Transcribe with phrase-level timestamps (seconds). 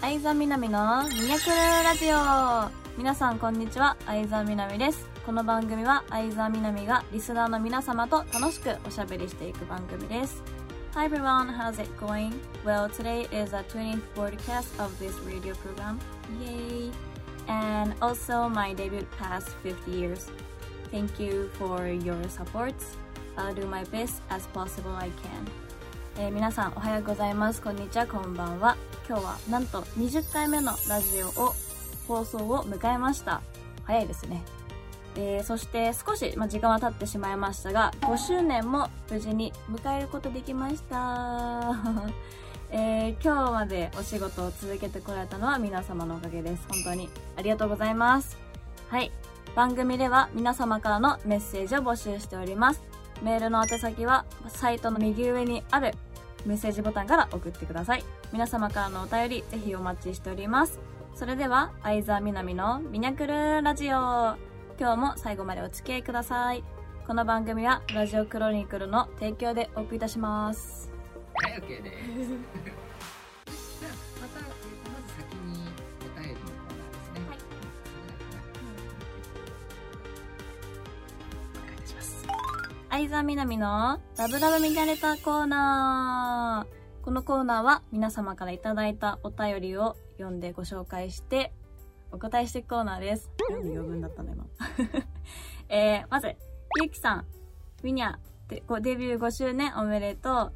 [0.00, 10.42] 相座みなみのミニャクルラジオ皆さんこんにちは相座みなみですこの番組は相座みなみがリスナーの皆様と楽しくおしゃべりしていく番組です
[10.94, 12.32] Hi everyone, how's it going?
[12.64, 15.98] Well, today is the 20th broadcast of this radio program.
[16.40, 16.90] Yay!
[17.46, 20.30] And also my debut past 50 years.
[20.90, 22.74] Thank you for your support.
[23.36, 25.67] I'll do my best as possible I can.
[26.20, 27.62] えー皆さんおはようございます。
[27.62, 28.76] こんにちは、こんばんは。
[29.08, 31.54] 今日はなんと20回目のラジオを、
[32.08, 33.40] 放送を迎えました。
[33.84, 34.42] 早いですね。
[35.14, 41.76] えーそして少し、ま、時間は経ってしまいましたが、5周年も無事に迎えることできました。
[42.70, 46.66] えー今日までお仕事を続けてこられたのは皆様のおかげです。
[46.68, 48.36] 本当にありがとうございます。
[48.88, 49.12] はい。
[49.54, 52.82] 番組では皆様からのメッセージを募集しております。
[53.22, 55.94] メールの宛先はサイトの右上にある
[56.46, 58.04] メッセージボタンから送ってください。
[58.32, 60.80] 皆様からのお便りぜひお待ちしております。
[61.14, 64.36] それでは、相沢みなみのミニャクルラジオ。
[64.78, 66.62] 今日も最後までお付き合いください。
[67.06, 70.90] この番組はラジオクロニクルの提供でお送りいたします。
[71.42, 72.77] はい、OK です。
[82.98, 87.04] 相沢みなみのラブラブ見られたコーナー。
[87.04, 91.52] このコーナーは皆様からいただいたお便りを読んでご紹介して
[92.10, 93.30] お答えしていくコーナーです。
[93.50, 94.46] 読む余分だったの今。
[95.70, 96.34] えー、まず、
[96.80, 97.26] ゆうきさん、
[97.84, 98.16] ミニャ
[98.48, 100.52] でデビュー5周年おめでとう。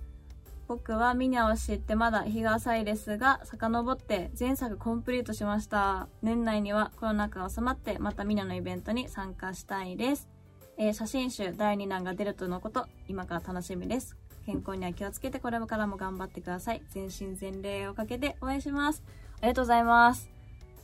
[0.66, 6.08] 僕はミニャを知ってまだ日が浅いですが、遡って前作コンプリートしました。
[6.22, 10.41] 年内にはコロナ禍が収まってまたミニャのイベントに参加したいです。
[10.78, 14.16] えー写真集第2弾が出るとのこと、今から楽しみです。
[14.46, 16.82] 健康には気をつけてこれからも頑張ってください。
[16.90, 19.02] 全身全霊をかけて応援します。
[19.40, 20.28] ありがとうございます。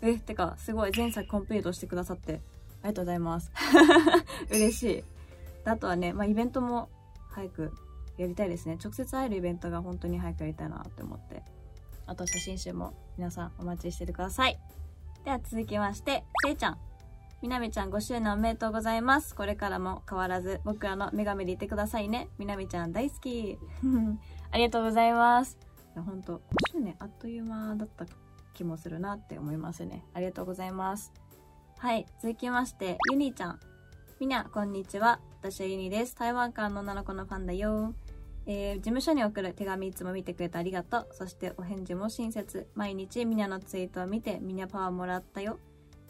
[0.03, 2.41] えっ、てか、すごい前作コンプリートしてくださって、
[2.83, 3.51] ありがとうございます。
[4.51, 5.05] 嬉しい。
[5.65, 6.89] あとはね、まあ、イベントも
[7.31, 7.73] 早く
[8.17, 8.79] やりたいですね。
[8.83, 11.43] 直接会えるイベントが本当に早くやりたいなって思って。
[12.07, 14.59] あと写真集も皆さんお待ちしててください。
[15.25, 16.88] では続きまして、せいちゃん。
[17.41, 19.33] みなみちゃん5周年おめでとうございます。
[19.33, 22.29] これからも変わらず僕らの女神でいてくださいね。
[22.37, 23.57] みなみちゃん大好き。
[24.51, 25.57] ありがとうございます。
[25.95, 28.07] いや、ほんと、5周年あっという間だった
[28.55, 30.05] 気もするなって思いますね。
[30.15, 31.13] ありがとうございます。
[31.79, 33.61] はい、続きまして、ユニちゃん。
[34.19, 35.21] みな、こんにちは。
[35.41, 36.17] 私はユニです。
[36.17, 37.95] 台湾からの女の子のファンだよ。
[38.47, 41.09] えー事務所に送る手紙いつも見てくれてありがとう。
[41.13, 42.67] そしてお返事も親切。
[42.75, 45.61] 毎日みなのツイートを見てみなパワーもらったよ。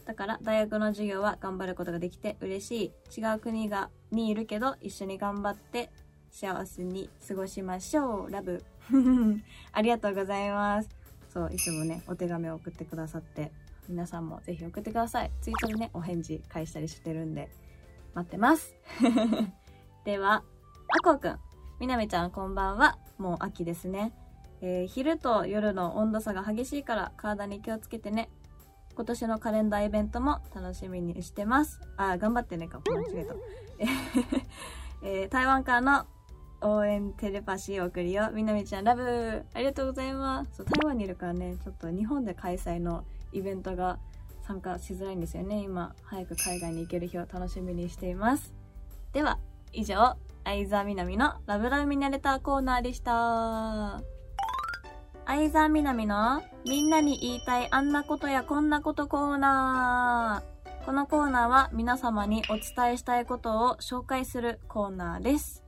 [0.08, 3.20] だから大学の授業は頑張ることができて嬉しい。
[3.20, 5.90] 違う国がにいるけど一緒に頑張って
[6.30, 8.30] 幸せに過ごしましょう。
[8.30, 8.64] ラブ。
[9.70, 10.88] ありがとうございます。
[11.28, 13.52] そう、いつもね、お手紙を送ってくださって、
[13.86, 15.30] 皆さんもぜひ送ってください。
[15.42, 17.50] ツイートでね、お返事返したりしてるんで、
[18.14, 18.74] 待ってます。
[20.06, 20.42] では、
[20.88, 21.38] あこうくん。
[21.80, 22.98] みなみちゃんこんばんは。
[23.18, 24.14] もう秋ですね。
[24.62, 28.30] えー昼と夜の温度差が激しいから体に気をつけてね。
[28.98, 31.80] 今年のカレンダーイベントも楽しみにしてます。
[31.96, 32.80] あ、頑張ってねか。
[32.84, 33.34] 間違えた。
[33.78, 34.46] えー
[35.02, 36.06] えー台湾からの
[36.62, 38.32] 応援テレパシーを送るよ。
[38.32, 40.56] みなみちゃんラブありがとうございます。
[40.56, 44.00] そう、台湾にいるからね、ちょっと日本で開催のイベントが
[44.42, 45.62] 参加しづらいんですよね。
[45.62, 48.52] 今、早く海外に行ける日を楽しみにしています。
[49.12, 49.38] では、
[49.72, 54.17] 以上、相沢みなみのラブラブミナレターコーナーでした。
[55.30, 60.86] 相沢みなみのみんなに言いたいあんなことやこんなことコーナー。
[60.86, 65.64] このコーナーは皆様にお伝えしたいことを紹介するコーナーです。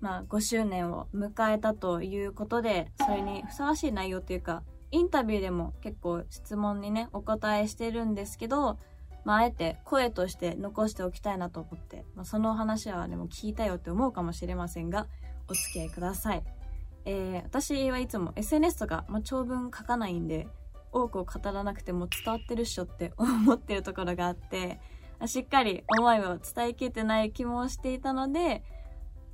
[0.00, 8.78] まあ5周年を迎えたということで、それにふさわしい内容というか、インタビューでも結構質問にね、お答えしてるんですけど、
[9.26, 15.08] まあ、あえて声として残しておきたいなと思って、まあ、その話はでも聞いたよって思うかもしれませんが、
[15.50, 16.63] お付き合いください。
[17.04, 20.48] えー私はいつも SNS とか、まあ、長文書かないんで、
[20.92, 24.80] 多くを語らなくても伝わってるっしょって 思ってるところがあって、
[25.26, 28.64] しっかり思いを伝えきれてない気もしていたので、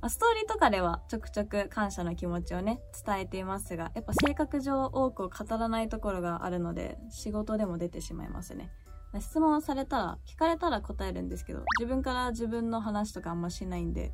[0.07, 8.71] ストーリーとかではちょくちょく感謝の気持ちをね、伝えていますが、やっぱ性格上多くを語らないところがあるので、仕事でも出てしまいますね。
[9.19, 14.11] 質問されたら、聞かれたら答えるんですけど、自分から自分の話とかあんましないんで、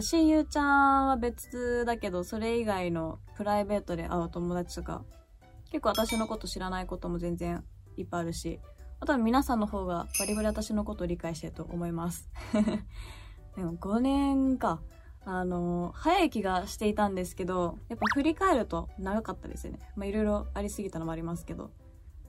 [0.00, 5.04] 親友ちゃんは別だけど、それ以外のプライベートで会う友達とか、
[5.70, 7.64] 結構私のこと知らないことも全然
[7.96, 8.60] いっぱいあるし、
[9.00, 12.28] あとは皆さんの方がバリバリ私のことを理解してると思います。
[13.56, 14.80] でも5年か。
[15.26, 19.78] あの、早い気がしていたんですけど、やっぱ振り返ると長かったですよね。
[19.96, 21.70] まあいろいろありすぎたのもありますけど。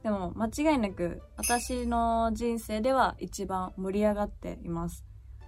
[0.02, 5.04] でも間違いなく私の人生では一番盛り上がっています。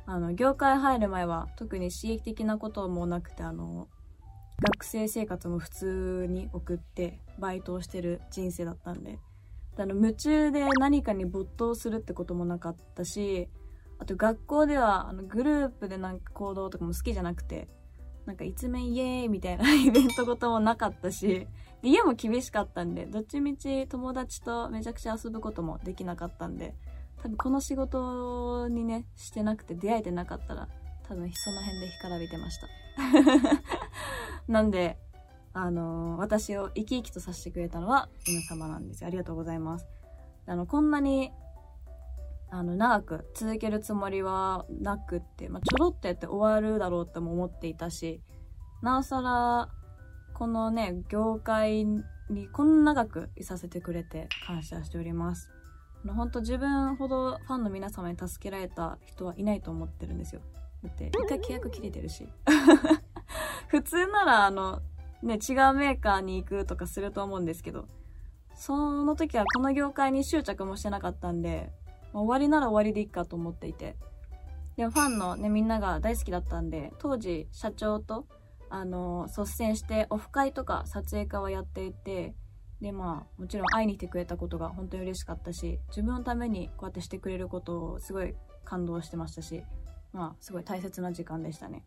[0.10, 3.90] あの、業界入る前は特に刺激的なこともなくて、あの、
[4.62, 9.20] 学生生活も普通に送ってバイトをしてる人生だったんで、
[9.78, 13.50] あの、夢中で何かに没頭するってこともなかったし、
[14.00, 17.68] あと学校ではあのグループでなんか行動とかも好きじゃなくて、
[18.26, 21.48] なんか一面イエーイみたいな イベントごともなかったし、
[21.84, 26.76] 家も厳しかったんで、どっちみち友達とめちゃくちゃ遊ぶこともできなかったんで、
[27.22, 30.68] 多分この仕事にね、してなくて出会えてなかったら、
[31.08, 32.68] 多分その辺で干からびてました。
[34.48, 34.98] なんで、
[35.54, 39.06] あの私を生き生きとさせてくれたのは皆様なんです。
[39.06, 39.88] ありがとうございます。
[40.46, 41.32] あの、こんなに、
[42.50, 48.22] あの、長く続けるつもりはなくって、まあ、ちょろっとやって終わるだろうっても思っていたし、
[48.82, 49.70] なおさら、
[50.34, 51.86] このね、業界
[52.30, 55.52] にこんな長くいさせてくれて感謝しております。
[56.08, 60.42] の本当自分ほどファンの皆様に助けられた人はいないと思ってるんですよ。
[60.84, 62.28] だって、一回契約切れてるし。
[63.68, 64.82] 普通なら、あの、
[65.22, 67.88] ね、違うメーカーに行くとかすると思うんですけど、
[68.56, 71.72] その時はこの業界に執着もしてなかったんで、
[72.14, 73.96] まあ終わりなら終わりでいいかと思っていて。
[74.78, 78.26] でもファンのね、みんなが大好きだったんで、当時社長と、
[78.70, 82.36] あの、率先してオフ会とか撮影会はやっていて、
[82.82, 89.64] で、まあ、もちろん会いに来てくれたことが本当に嬉しかったし、自分のためにこうやってしてくれることをすごい感動してましたし、
[90.14, 91.86] まあ、すごい大切な時間でしたね。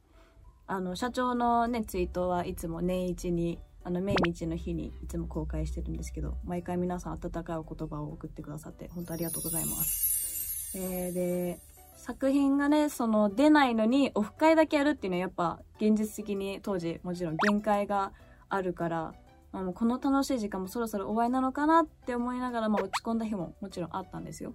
[0.66, 10.76] あの、社長のね、ツイートはいつも年一に、あの、命日の日にいつも公開してるんですけど、毎回皆さん温かいお言葉を送ってくださって、本当ありがとうございます。
[10.76, 11.60] えー、で、
[11.96, 18.12] 作品がね、その出ないのにオフ会だけやるっていうのはやっぱ現実的に当時もちろん限界が
[18.48, 19.14] あるから、
[19.52, 24.54] まあ、もうこの楽しい時間もそろそろ終わりなのかなって思いながら、まあ、落ち込んだ日ももちろんあったんですよ。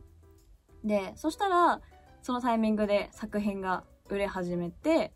[0.83, 1.81] で、そしたら、
[2.21, 5.13] そのタイミングで作品が売れ始めて、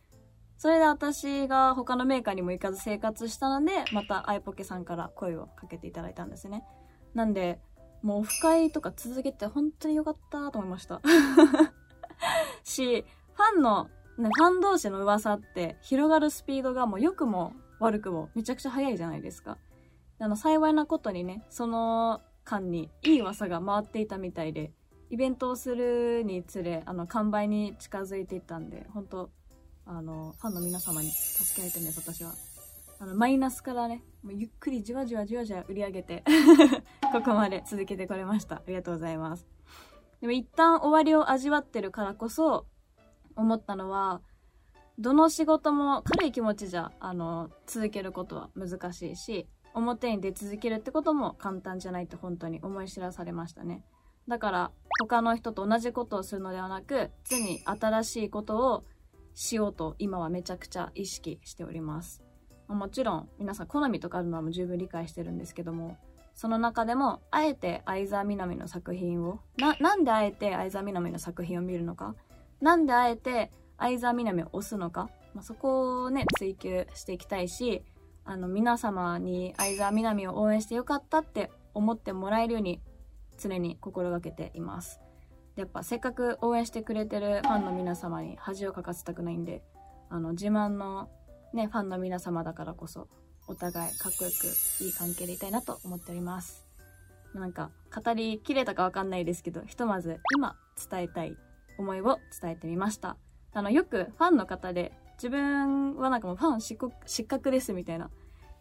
[0.58, 6.66] それで私が他のメーカーにも行かず生活したので、またアイポケさんから声をかけていただいたんですね。
[7.14, 7.62] なんで、
[8.02, 11.02] もうオフ会とか続けて本当に良かったと思いました。
[12.64, 19.58] し、ファンの、ね、ファン同士の噂って広がるスピードがもう良くも悪くもめちゃくちゃ早いじゃないですか。
[20.20, 24.72] あの、幸いなことにね、その間にいい噂が回っていたみたいで、
[25.10, 29.30] イベントをするにつれ、あの、完売に近づいていったんで、本当
[29.86, 32.34] あの、ファンの皆様に助けられてるんです、私は。
[33.00, 36.24] あの、マイナスからね、もうゆっくりじわじわじわじわ売り上げて、
[37.12, 38.58] ここまで続けてこれました。
[38.58, 39.48] ありがとうございます。
[40.22, 42.68] でも一旦終わりを味わってるからこそ、
[43.36, 44.22] 思ったのは、
[45.00, 53.84] どの仕事も軽い気持ちじゃ、あの、続けることは難しいし、表に出続けるってことも簡単じゃないって本当に思い知らされましたね。
[54.28, 58.84] だから、他の人と同じことをするのではなく、常に新しいことを
[59.34, 62.22] しようと今はめちゃくちゃ意識しております。
[62.68, 65.98] もちろん皆さん好みとかあるのはもう十分理解してるんですけども、
[66.36, 72.16] その中でも、あえて相沢みなみの作品を、な、なんであえて相沢みなみの作品を見るのか、
[72.62, 77.84] なんであえて相沢みなみを推すのか、まあ、そこをね、追求していきたいし、
[78.30, 82.80] あの、皆様に相沢みなみを応援してよかったって思ってもらえるように、
[83.40, 85.02] 常に心がけています。
[85.56, 89.64] やっぱせっかく応援してくれてるファンの皆様に恥をかかせたくないんで、
[90.12, 91.10] あの、自慢の
[91.54, 93.08] ね、ファンの皆様だからこそ、
[93.48, 96.68] お互いかっこよくいい関係でいたいなと思っております。
[97.34, 100.56] なんか、語りきれたかわかんないですけど、ひとまず今
[100.88, 101.36] 伝えたい
[101.80, 103.18] 思いを伝えてみました。
[103.54, 108.10] あの、よくファンの方で、自分はなんかもうファン失格ですみたいな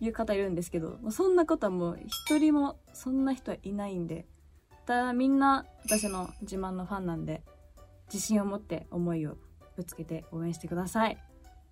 [0.00, 4.26] 言う方いるんですけど、そんなことはもう一人もそんな人はいないんで、
[4.86, 7.42] ただみんな私の自慢のファンなんで、
[8.12, 9.36] 自信を持って思いを
[9.76, 11.18] ぶつけて応援してください。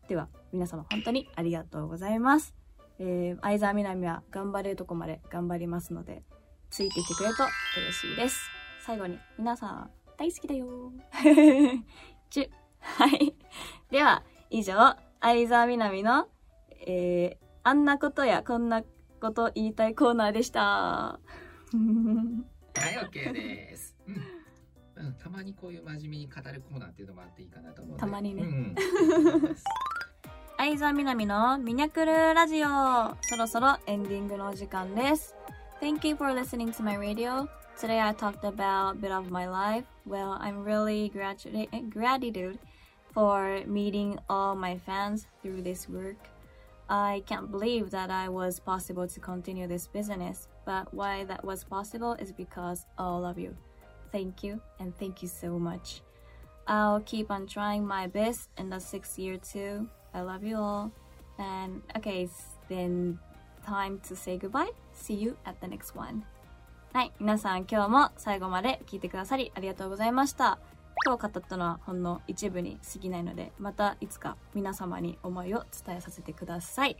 [0.08, 2.54] では、皆様本当にありがとうございます。
[2.98, 6.22] えー、相沢みなみは頑張れるとこまで頑張りますので、
[6.70, 7.44] ついてきてくれると
[7.78, 8.38] 嬉しいです。
[8.84, 10.92] 最後に、皆さん、大好きだよ
[12.30, 12.50] チュ
[12.80, 13.34] はい。
[13.90, 16.28] では、以上、相沢みなみの、
[16.86, 18.82] えー、あんなことやこんな
[19.20, 20.60] こと言いたいコーナーでした。
[20.62, 21.18] は
[22.90, 23.96] い、OK です。
[24.06, 24.36] うん
[24.98, 27.98] うん、たまにこういう真面目に語るコーナーっていうのもあっていいかなと思う。
[27.98, 28.74] たまにねうん。
[30.56, 32.68] 相沢みなみのミニャクルラジオ
[33.20, 35.34] そろそろエンディングのお時間です。
[35.82, 37.46] Thank you for listening to my radio.
[37.78, 39.84] Today I talked about a bit of my life.
[40.08, 42.58] Well, I'm really gratu- gratitude
[43.15, 46.29] for meeting all my fans through this work.
[46.89, 51.63] I can't believe that I was possible to continue this business but why that was
[51.63, 53.55] possible is because all of you.
[54.11, 56.01] Thank you, and thank you so much.
[56.67, 59.89] I'll keep on trying my best in the sixth year too.
[60.13, 60.91] I love you all.
[61.39, 63.19] And okay, it's then
[63.65, 64.71] time to say goodbye.
[64.93, 66.23] See you at the next one.
[66.93, 70.59] はい、皆さん今日も最後まで聞いてくださりありがとうございました。
[71.04, 76.96] 今日語ったのはほんの一部に過ぎないので、またいつか皆様に思いを伝えさせてください。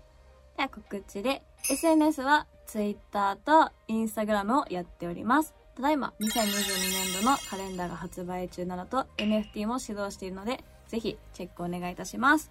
[0.56, 5.54] では告知で、SNS は Twitter と Instagram をやっております。
[5.76, 12.50] ただいま2022年度のカレンダーが発売中なのと NFT も指導しているので、ぜひチェックお願いいたします。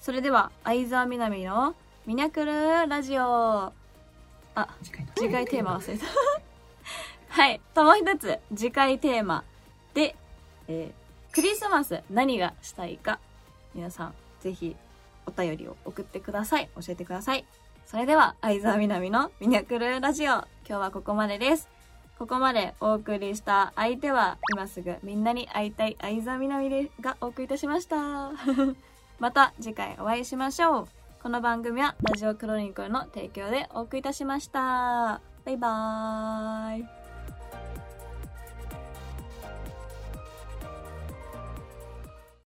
[0.00, 1.74] それでは、相沢みなみの
[2.06, 3.22] ミニャクルラジオ。
[3.22, 3.74] あ、
[4.82, 5.12] 次回の？
[5.14, 6.06] 次回テーマ忘れた。
[7.28, 7.60] はい。
[7.74, 9.44] ともう一つ、次回テーマ
[9.94, 10.16] で、
[10.68, 13.18] えークリスマス何がしたいか、
[13.74, 14.74] 皆さん、ぜひ、
[15.26, 16.68] お便りを送ってください。
[16.74, 17.44] 教えてください。
[17.86, 20.32] それでは、相沢みなみのミニャクルラジオ。
[20.32, 21.68] 今日はここまでです。
[22.18, 28.32] ここまでお送りした相手は、今すぐみんなに会いたい相沢みなみがお送りいたしました。
[29.20, 30.88] また次回お会いしましょう。
[31.22, 35.20] この番組はラジオクロニクルの提供でお送りいたしました。
[35.44, 36.97] バイバーイ。